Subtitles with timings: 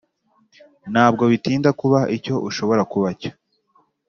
[0.91, 3.31] ntabwo bitinda kuba icyo ushobora kuba cyo